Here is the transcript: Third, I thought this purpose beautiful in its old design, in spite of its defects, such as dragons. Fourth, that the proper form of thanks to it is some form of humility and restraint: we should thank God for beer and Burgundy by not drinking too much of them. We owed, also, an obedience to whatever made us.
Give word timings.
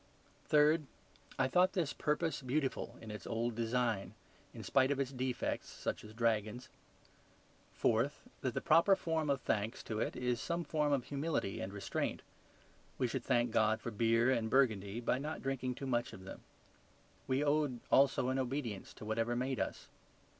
Third, 0.45 0.87
I 1.37 1.47
thought 1.47 1.73
this 1.73 1.93
purpose 1.93 2.41
beautiful 2.41 2.97
in 3.01 3.11
its 3.11 3.27
old 3.27 3.53
design, 3.53 4.15
in 4.51 4.63
spite 4.63 4.89
of 4.89 4.99
its 4.99 5.11
defects, 5.11 5.69
such 5.69 6.03
as 6.03 6.11
dragons. 6.15 6.69
Fourth, 7.71 8.23
that 8.41 8.55
the 8.55 8.61
proper 8.61 8.95
form 8.95 9.29
of 9.29 9.41
thanks 9.41 9.83
to 9.83 9.99
it 9.99 10.15
is 10.15 10.41
some 10.41 10.63
form 10.63 10.91
of 10.91 11.03
humility 11.03 11.61
and 11.61 11.71
restraint: 11.71 12.23
we 12.97 13.05
should 13.07 13.23
thank 13.23 13.51
God 13.51 13.79
for 13.79 13.91
beer 13.91 14.31
and 14.31 14.49
Burgundy 14.49 15.01
by 15.01 15.19
not 15.19 15.43
drinking 15.43 15.75
too 15.75 15.85
much 15.85 16.13
of 16.13 16.23
them. 16.23 16.41
We 17.27 17.43
owed, 17.43 17.79
also, 17.91 18.29
an 18.29 18.39
obedience 18.39 18.95
to 18.95 19.05
whatever 19.05 19.35
made 19.35 19.59
us. 19.59 19.87